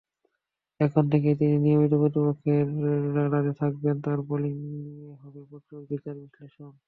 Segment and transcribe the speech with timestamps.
[0.79, 2.67] এখন থেকেই তিনি নিয়মিত প্রতিপক্ষের
[3.17, 6.71] রাডারে থাকবেন, তাঁর বোলিং নিয়ে হবে প্রচুর বিচার-বিশ্লেষণ।